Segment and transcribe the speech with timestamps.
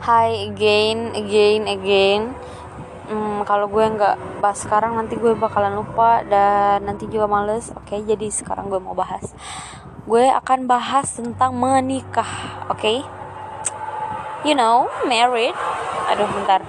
[0.00, 2.32] Hi again, again, again.
[3.04, 7.68] Hmm, kalau gue nggak bahas sekarang nanti gue bakalan lupa dan nanti juga males.
[7.76, 9.28] Oke, jadi sekarang gue mau bahas.
[10.08, 12.64] Gue akan bahas tentang menikah.
[12.72, 13.04] Oke,
[14.40, 15.52] you know, married.
[16.08, 16.64] Aduh, bentar.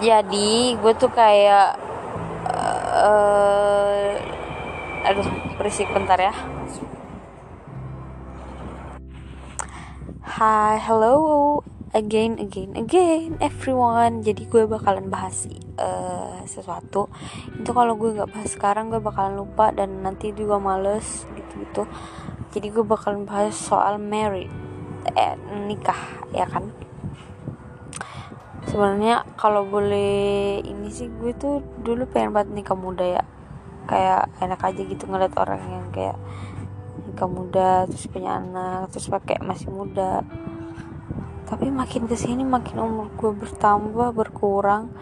[0.00, 1.76] Jadi gue tuh kayak,
[3.04, 4.16] uh,
[5.12, 5.28] aduh,
[5.60, 6.32] berisik bentar ya.
[10.38, 14.22] Hi, hello again, again, again, everyone.
[14.22, 15.50] Jadi gue bakalan bahas
[15.82, 17.10] uh, sesuatu.
[17.58, 21.90] Itu kalau gue nggak bahas sekarang, gue bakalan lupa dan nanti juga males gitu-gitu.
[22.54, 24.46] Jadi gue bakalan bahas soal married,
[25.18, 25.34] eh,
[25.66, 25.98] nikah,
[26.30, 26.70] ya kan?
[28.70, 33.26] Sebenarnya kalau boleh ini sih gue tuh dulu pengen banget nikah muda ya.
[33.90, 36.14] Kayak enak aja gitu ngeliat orang yang kayak
[37.18, 40.22] nikah muda terus punya anak terus pakai masih muda.
[41.50, 44.94] Tapi makin ke sini makin umur gue bertambah berkurang.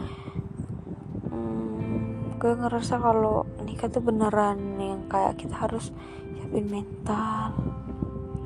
[1.28, 5.92] Hmm, gue ngerasa kalau nikah tuh beneran yang kayak kita harus
[6.40, 7.52] siapin mental.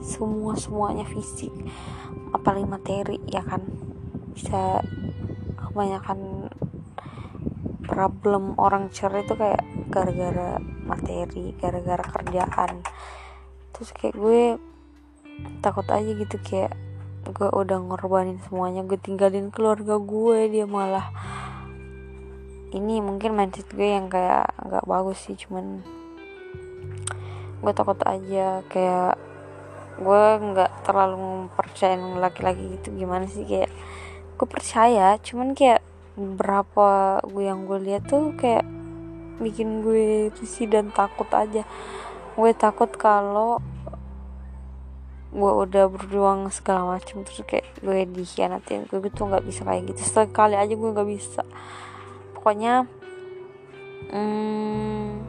[0.03, 1.55] Semua semuanya fisik
[2.35, 3.63] apalagi materi ya kan?
[4.35, 4.83] Bisa
[5.55, 6.51] kebanyakan
[7.87, 9.63] problem orang cerai itu kayak
[9.95, 12.83] gara-gara materi gara-gara kerjaan
[13.81, 14.61] terus kayak gue
[15.65, 16.77] takut aja gitu kayak
[17.25, 21.09] gue udah ngorbanin semuanya gue tinggalin keluarga gue dia malah
[22.77, 25.81] ini mungkin mindset gue yang kayak nggak bagus sih cuman
[27.65, 29.17] gue takut aja kayak
[29.97, 33.73] gue nggak terlalu mempercayain laki-laki gitu gimana sih kayak
[34.37, 35.81] gue percaya cuman kayak
[36.21, 38.69] berapa gue yang gue lihat tuh kayak
[39.41, 41.65] bikin gue risih dan takut aja
[42.37, 43.63] gue takut kalau
[45.31, 48.91] gue udah berjuang segala macam terus kayak gue dikhianatin.
[48.91, 50.03] Gue tuh nggak bisa kayak gitu.
[50.03, 51.43] Sekali aja gue nggak bisa.
[52.35, 52.87] Pokoknya
[54.11, 55.23] hmm,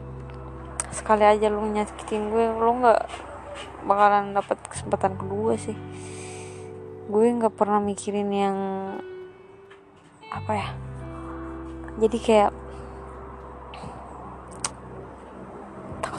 [0.90, 3.02] sekali aja lu nyakitin gue lu nggak
[3.86, 5.78] bakalan dapat kesempatan kedua sih.
[7.06, 8.58] Gue nggak pernah mikirin yang
[10.32, 10.68] apa ya
[12.00, 12.50] jadi kayak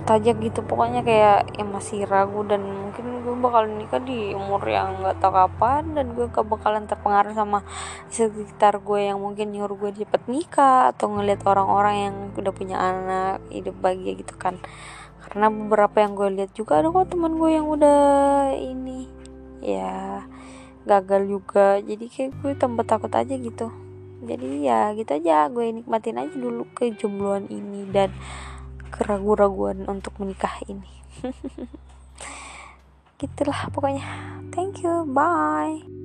[0.10, 0.60] aja gitu.
[0.66, 5.32] Pokoknya kayak yang masih ragu dan mungkin gue bakal nikah di umur yang nggak tau
[5.32, 7.64] kapan dan gue gak bakalan terpengaruh sama
[8.12, 13.40] sekitar gue yang mungkin nyuruh gue cepet nikah atau ngeliat orang-orang yang udah punya anak
[13.48, 14.60] hidup bahagia gitu kan.
[15.24, 18.02] Karena beberapa yang gue lihat juga ada kok teman gue yang udah
[18.60, 19.08] ini
[19.64, 20.28] ya
[20.84, 21.80] gagal juga.
[21.80, 23.72] Jadi kayak gue tambah takut aja gitu.
[24.24, 28.12] Jadi ya gitu aja gue nikmatin aja dulu kejombloan ini dan
[28.94, 30.94] keraguan-raguan untuk menikah ini.
[33.20, 34.06] Gitulah pokoknya.
[34.54, 35.10] Thank you.
[35.10, 36.03] Bye